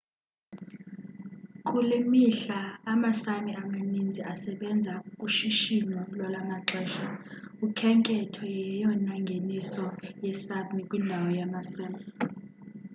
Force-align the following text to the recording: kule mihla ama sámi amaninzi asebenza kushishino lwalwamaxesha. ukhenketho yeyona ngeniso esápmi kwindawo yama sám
kule 1.67 1.97
mihla 2.11 2.61
ama 2.91 3.11
sámi 3.21 3.51
amaninzi 3.63 4.21
asebenza 4.33 4.91
kushishino 5.19 5.99
lwalwamaxesha. 6.15 7.07
ukhenketho 7.65 8.43
yeyona 8.57 9.13
ngeniso 9.23 9.85
esápmi 10.29 10.81
kwindawo 10.89 11.29
yama 11.39 11.61
sám 11.73 11.93